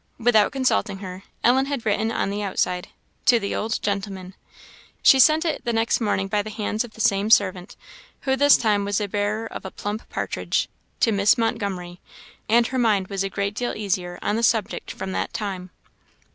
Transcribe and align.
Without 0.17 0.51
consulting 0.51 0.97
her, 0.97 1.21
Ellen 1.43 1.67
had 1.67 1.85
written 1.85 2.11
on 2.11 2.31
the 2.31 2.41
outside, 2.41 2.87
"To 3.27 3.39
the 3.39 3.53
old 3.53 3.79
gentleman." 3.83 4.33
She 5.03 5.19
sent 5.19 5.45
it 5.45 5.63
the 5.63 5.73
next 5.73 6.01
morning 6.01 6.27
by 6.27 6.41
the 6.41 6.49
hands 6.49 6.83
of 6.83 6.95
the 6.95 6.99
same 7.01 7.29
servant, 7.29 7.75
who 8.21 8.35
this 8.35 8.57
time 8.57 8.83
was 8.83 8.97
the 8.97 9.07
bearer 9.07 9.45
of 9.45 9.63
a 9.63 9.69
plump 9.69 10.09
partridge 10.09 10.67
"To 11.01 11.11
Miss 11.11 11.37
Montgomery;" 11.37 12.01
and 12.49 12.65
her 12.65 12.79
mind 12.79 13.09
was 13.09 13.23
a 13.23 13.29
great 13.29 13.53
deal 13.53 13.75
easier 13.77 14.17
on 14.23 14.37
this 14.37 14.47
subject 14.47 14.89
from 14.89 15.11
that 15.11 15.33
time. 15.33 15.69